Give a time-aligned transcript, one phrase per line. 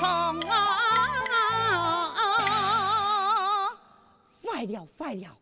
[0.00, 0.56] 长啊！
[4.42, 5.36] 坏了坏了！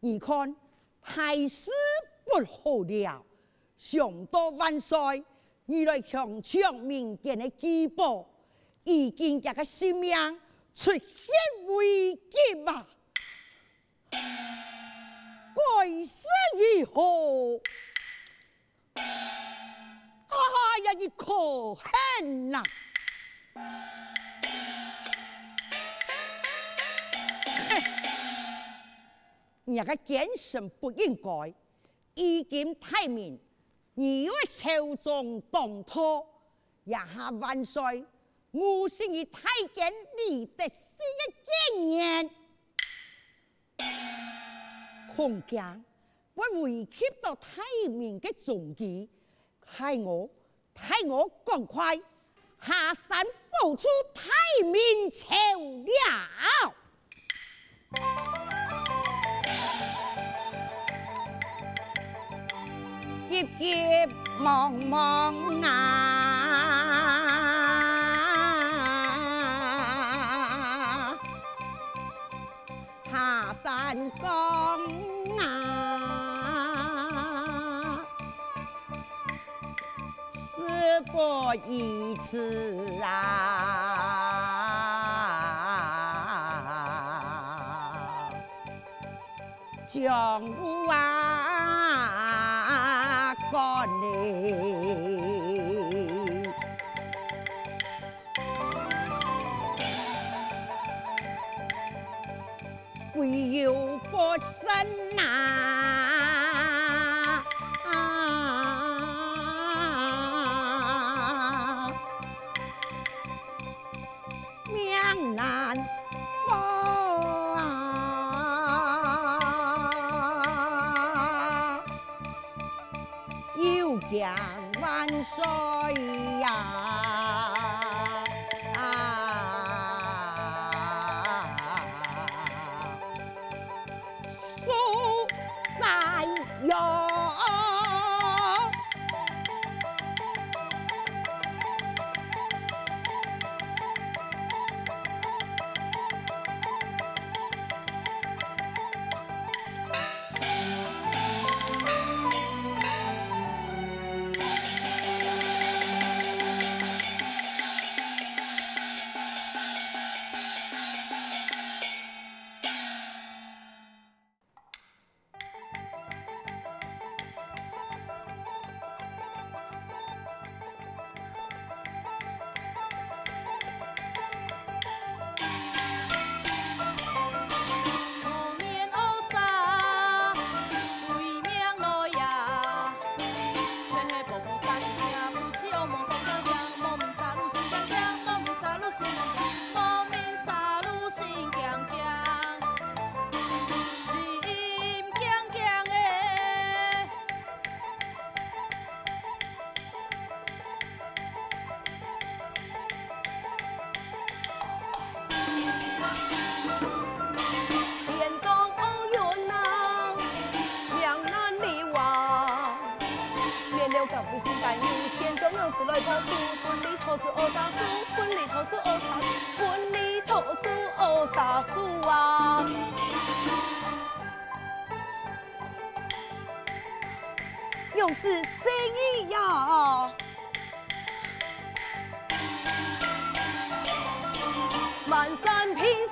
[0.00, 0.56] 你看
[1.00, 1.70] 大事
[2.24, 3.24] 不好了！
[3.76, 5.24] 上到万岁，
[5.66, 8.28] 你来向长民间的羁保，
[8.82, 10.12] 已经这个性命
[10.74, 11.00] 出现
[11.66, 12.84] 危机啊！
[14.10, 16.26] 该死
[16.76, 17.58] 以后，
[18.96, 19.02] 哈
[20.28, 20.92] 哈呀！
[20.98, 22.60] 你可恨呐！
[29.64, 31.54] 你个奸臣不应该，
[32.14, 33.38] 已经太明，
[33.94, 36.26] 你为朝中当头，
[36.84, 38.04] 呀哈万岁！
[38.50, 39.90] 我是你太监
[40.28, 42.30] 你的死一经验。
[45.16, 45.84] 恐惊
[46.34, 49.08] 会危及到太明的宗旨，
[49.64, 50.28] 害我
[50.74, 51.98] 害我赶快
[52.64, 54.30] 下山报出太
[54.64, 55.34] 明朝
[55.82, 56.72] 了，
[63.28, 63.74] 急急
[64.38, 66.38] 忙忙啊！
[73.10, 74.61] 下山岗
[81.12, 83.08] 不宜迟啊，
[89.90, 90.96] 将我啊
[93.52, 93.92] 赶来。
[103.16, 104.66] 唯有不胜
[105.18, 105.22] 啊，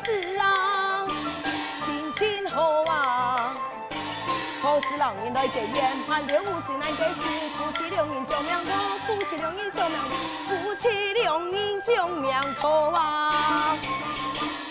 [0.04, 1.06] 心啊，
[1.84, 3.54] 心情好啊。
[4.62, 7.04] 好事让人来结缘，盼着有情人结，
[7.56, 9.98] 夫妻两人将命好，夫妻两人将命
[10.48, 13.74] 夫妻两人将命好啊，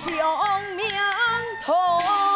[0.06, 0.86] 将命
[1.66, 2.29] 好。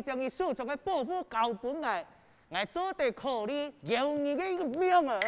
[0.00, 2.06] 你将你手中的宝物交本来，
[2.48, 5.20] 我做得可你有你的一个命啊！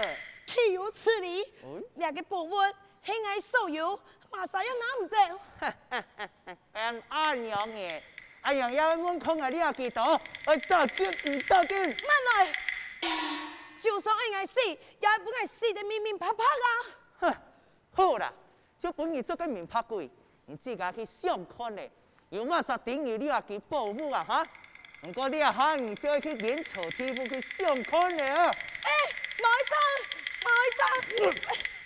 [0.46, 1.44] 岂有此理！
[1.96, 2.52] 两个宝物
[3.04, 5.16] 系我所有，马上要拿唔走。
[5.60, 6.04] 哈哈
[6.46, 6.56] 哈！
[6.72, 8.02] 俺阿娘诶，
[8.40, 10.02] 阿娘要问空啊，你要几多？
[10.46, 11.78] 我大惊唔大惊？
[11.78, 11.86] 慢
[12.32, 12.52] 来！
[13.78, 16.66] 就算爱爱死，也不爱死得明明白白啊！
[17.20, 17.34] 哼，
[17.92, 18.32] 好啦，
[18.78, 20.10] 就本你做个明白鬼，
[20.46, 21.92] 你自家去想看嘞。
[22.30, 24.24] 有嘛啥等于你要给保护啊？
[24.26, 24.46] 哈？
[25.02, 28.46] 不过你啊喊，你就要去演臭地方去上看嘞啊！
[28.82, 28.90] 哎，
[29.42, 29.76] 买一张，
[30.44, 31.34] 买一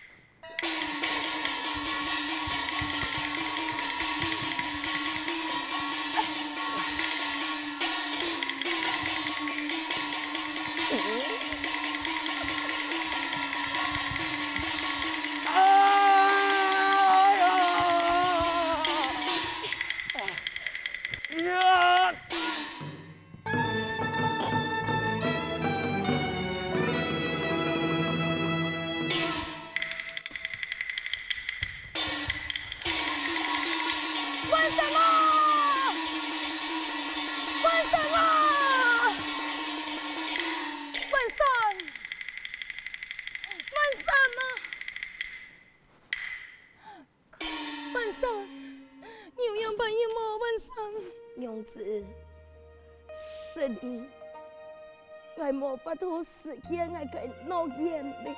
[55.59, 58.35] 无法度实现那个诺言的，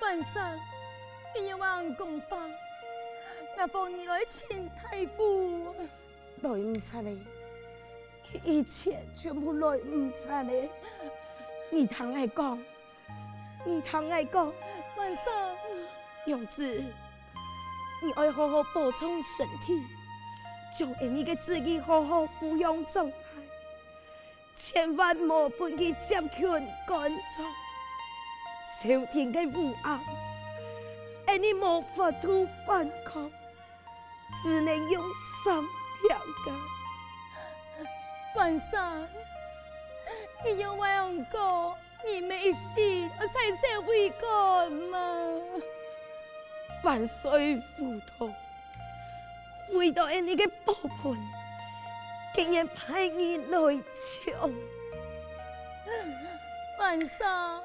[0.00, 0.58] 晚上
[1.34, 2.50] 你要往公房，
[3.56, 5.74] 我奉你来请太傅，
[6.40, 7.16] 来唔出来，
[8.42, 10.68] 一切全部来唔出来。
[11.70, 12.64] 你听我讲，
[13.64, 14.52] 你听我讲，
[14.96, 15.56] 晚上
[16.24, 16.84] 娘子，
[18.02, 19.82] 你爱好好保重身体，
[20.76, 23.10] 将你个自己好好抚养长。
[24.56, 26.48] 千万莫被佢接权
[26.86, 27.42] 赶走，
[28.80, 30.00] 朝廷嘅乌暗，
[31.26, 33.30] 而你无法度反抗，
[34.42, 35.02] 只能用
[35.42, 35.68] 心
[36.06, 36.52] 票价。
[38.36, 39.06] 晚上，
[40.44, 45.40] 你有问过你没事，我才才会讲吗？
[46.84, 48.32] 万岁糊涂，
[49.72, 51.43] 为到你的宝贝。
[52.34, 53.58] 竟然派你来
[53.92, 54.52] 抢，
[56.80, 57.64] 晚上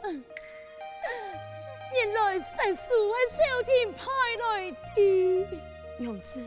[1.92, 4.06] 原来是数位朝廷派
[4.44, 5.48] 来的，
[5.98, 6.44] 娘子，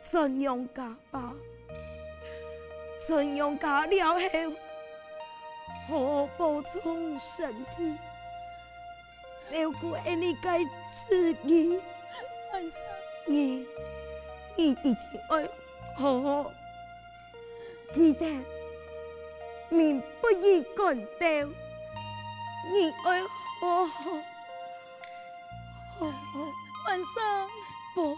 [0.00, 1.34] 怎样假吧？
[3.06, 4.18] 怎样假了
[5.88, 7.98] 后，好保重身体，
[9.50, 11.78] 照顾你该自己。
[12.54, 12.80] 晚上，
[13.26, 13.66] 你
[14.56, 14.96] 你一定
[15.28, 15.42] 要
[15.94, 16.52] 好好。
[17.92, 18.26] 记得，
[19.68, 21.48] 民不言干掉，
[22.72, 23.22] 你爱
[23.60, 24.10] 好好
[25.98, 26.40] 好好。
[26.86, 27.48] 晚上
[27.94, 28.16] 不，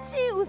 [0.00, 0.44] 치우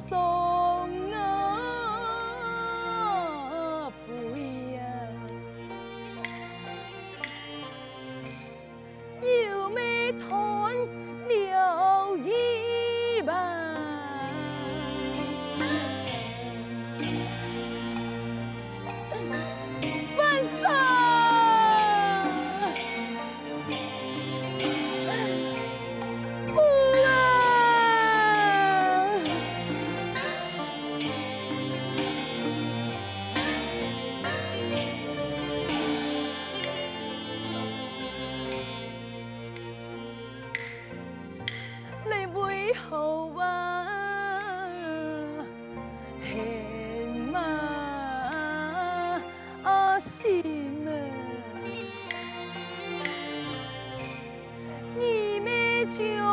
[55.91, 56.30] 情。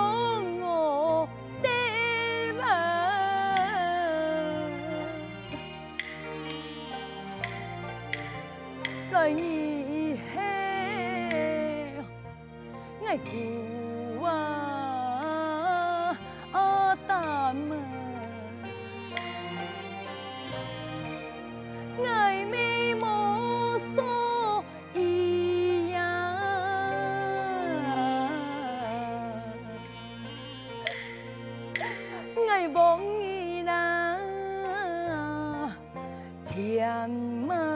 [36.58, 37.67] Myanmar.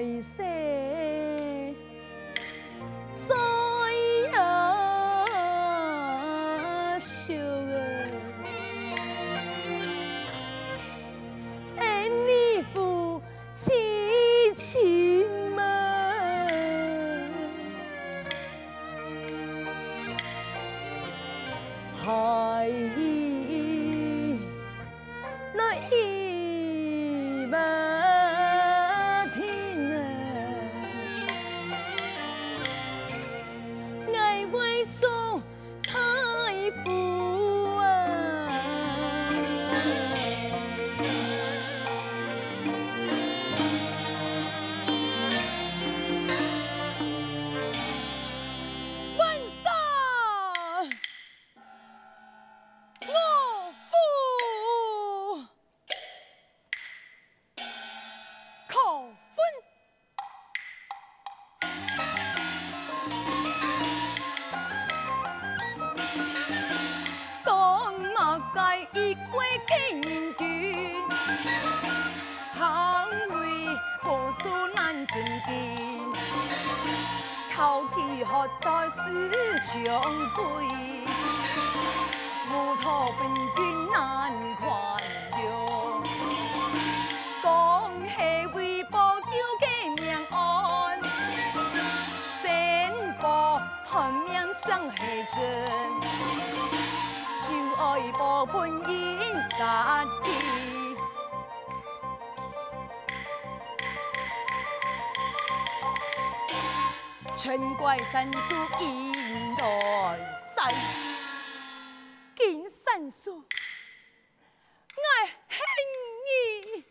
[0.00, 0.59] 来世，
[77.54, 78.98] 抛弃何待思
[79.60, 80.38] 相会，
[82.50, 83.20] 乌托分
[83.56, 83.58] 君
[83.90, 83.98] 难
[84.56, 84.62] 宽
[85.42, 86.02] 容。
[87.42, 87.44] 讲
[88.08, 89.26] 系为保救
[89.60, 89.64] 个
[90.02, 90.98] 命安，
[92.42, 92.44] 先
[93.20, 94.96] 保团命将系
[95.34, 95.38] 真，
[97.40, 97.48] 就
[97.82, 97.88] 爱
[98.18, 98.98] 保本应
[99.58, 100.49] 杀敌。
[107.42, 108.38] 全怪三叔
[108.80, 109.64] 应该
[110.54, 110.74] 在，
[112.36, 115.02] 金三叔，我
[115.48, 115.58] 恨
[116.26, 116.84] 你，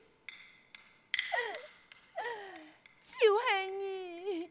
[3.04, 4.48] 就恨你，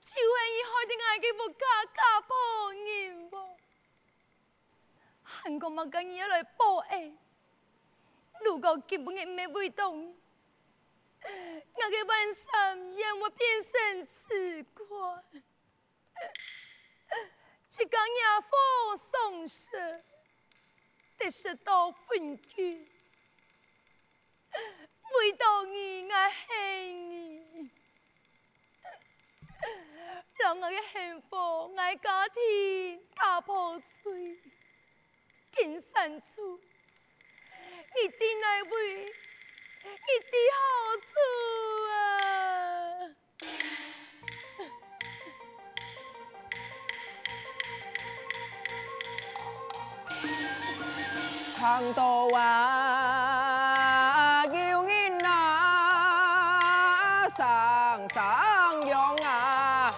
[0.00, 3.54] 就恨你害得我嘅不家家破人亡，
[5.22, 7.18] 韩国冇跟你来报恩，
[8.42, 9.68] 如果根本嘅唔系为
[11.74, 15.24] 我的晚上让我变成此款，
[17.68, 20.04] 只讲野火送死，
[21.16, 22.88] 得是到分居，
[24.52, 27.70] 为到你我恨你，
[30.38, 34.40] 让我的幸福爱家庭打破碎，
[35.52, 39.14] 金山处，你定来为。
[39.80, 40.67] 你的好
[51.58, 59.92] 看到啊，有人啊，上上用啊，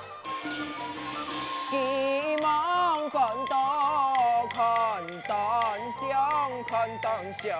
[1.70, 4.14] 急忙赶到
[4.54, 5.36] 看当
[6.00, 6.10] 相，
[6.66, 7.54] 看当相。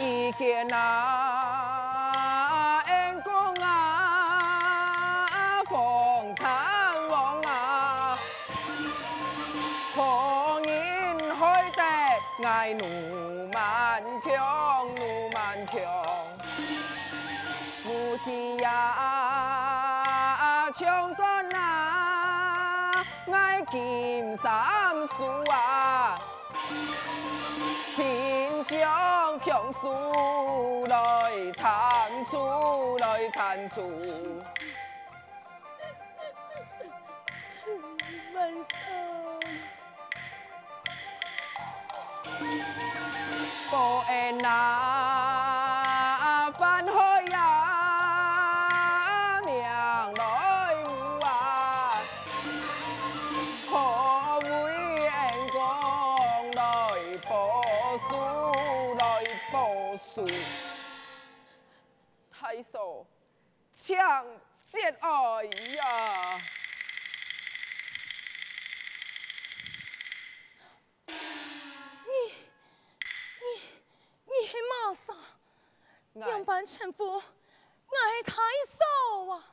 [0.00, 1.13] 一见那
[12.42, 12.84] 爱奴
[13.52, 15.80] 满腔，奴满腔，
[17.86, 18.72] 武器呀，
[20.74, 26.18] 枪杆啊，爱金三树啊，
[27.94, 33.80] 天将强树来参树来参树。
[43.74, 49.52] 不恩那翻海呀，命
[50.14, 50.86] 来无
[51.24, 51.98] 啊，
[53.68, 53.74] 可
[54.38, 54.46] 为
[55.08, 55.12] 恩
[55.50, 55.58] 公
[56.54, 56.62] 来
[57.28, 57.60] 报
[57.98, 58.14] 数，
[58.94, 59.02] 来
[59.52, 59.58] 报
[60.14, 60.16] 数。
[62.30, 63.04] 太守，
[63.74, 64.24] 抢
[64.62, 65.10] 劫哎
[65.74, 65.82] 呀！
[76.14, 78.36] 两班臣服，我是太
[78.70, 79.44] 守啊！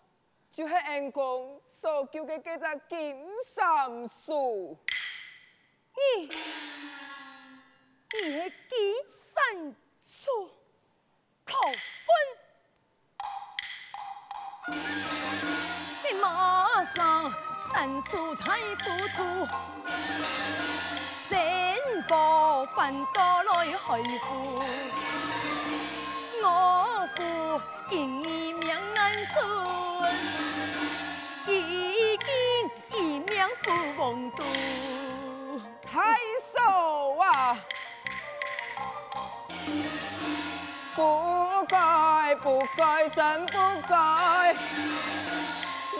[0.51, 4.77] 就是恩公所叫的这只金三树。
[6.17, 6.27] 你，
[8.13, 10.51] 你是金三树，
[11.45, 12.15] 扣分！
[16.03, 19.47] 你马上三叔太糊涂，
[21.27, 21.75] 先
[22.07, 24.63] 把反刀来回复。
[26.43, 29.35] 我父因你命难存，
[31.47, 32.29] 已经
[32.99, 34.43] 一命赴黄土。
[35.91, 36.17] 太
[36.53, 37.57] 守啊，
[40.95, 44.55] 不该不该真不该，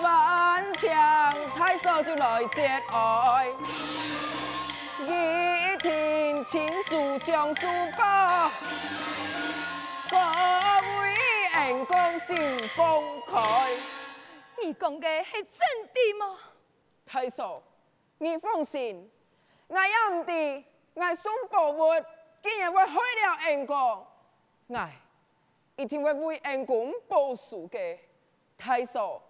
[0.02, 3.48] 顽强太守就来节哀，
[5.02, 8.50] 一听亲属将书报。
[10.14, 10.18] 我
[11.00, 13.70] 为恩公心放开，
[14.62, 15.60] 你讲的是真
[15.94, 16.38] 的吗？
[17.06, 17.64] 太守，
[18.18, 19.10] 你放心，
[19.68, 20.64] 我也唔知，
[20.96, 21.92] 我送宝物
[22.42, 24.06] 竟然会害了恩公，
[24.68, 24.90] 我
[25.78, 28.00] 一定会为恩公报仇的。
[28.58, 29.22] 太守，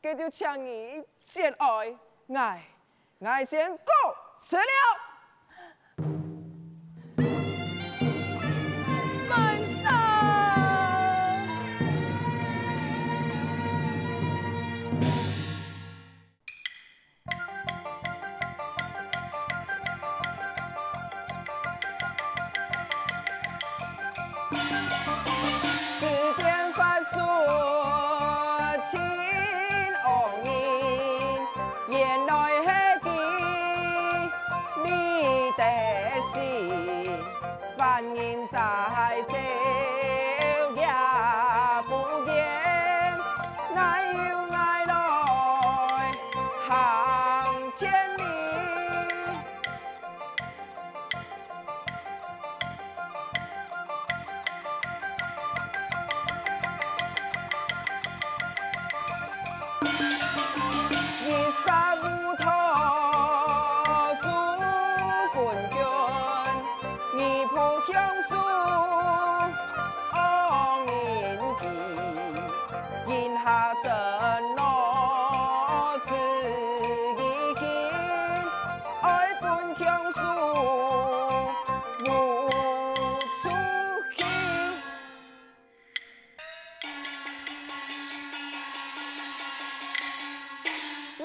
[0.00, 1.96] 这就请你节哀，
[2.28, 2.60] 我
[3.20, 3.92] 我先告
[4.40, 4.64] 辞了。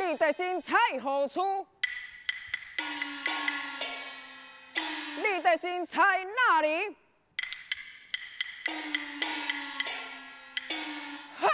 [0.09, 1.67] 你的心在何处？
[5.17, 6.97] 你的心在哪里？
[11.39, 11.47] 哼！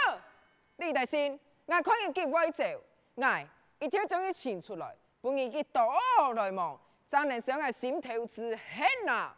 [0.76, 2.64] 你的心，我看见结歪走，
[3.16, 5.92] 我一定要将你请出来，不然佢倒
[6.32, 9.36] 来望，怎能想个心头之恨啊！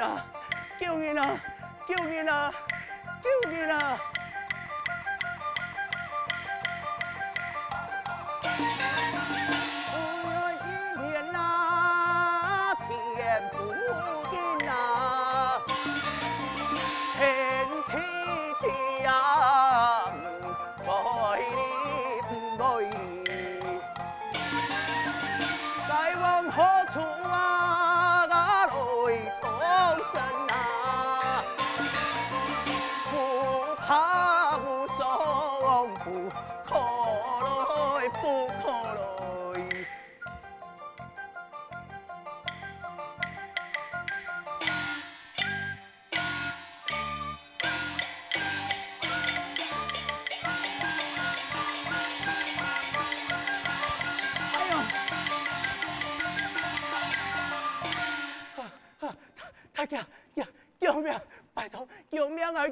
[0.00, 0.24] 救命啊！
[0.78, 1.38] 救命啊！
[1.86, 2.52] 救命啊！
[3.22, 4.09] 救命啊！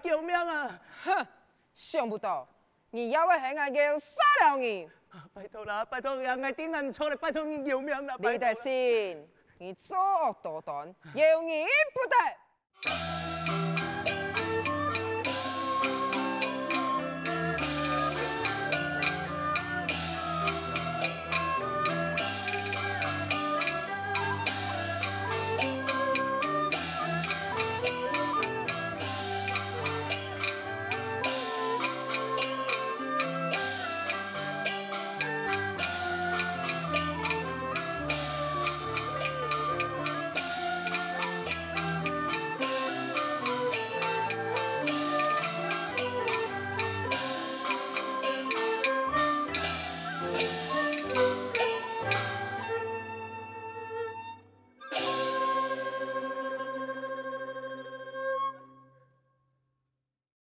[0.08, 0.80] 救命啊！
[1.04, 1.26] 哼，
[1.74, 2.48] 想不到
[2.90, 4.88] 你要会系爱叫杀了你！
[5.34, 8.16] 拜托啦，拜托，让，爱定然错了，拜托你救命啦！
[9.58, 13.27] 你作恶多端，有你不得。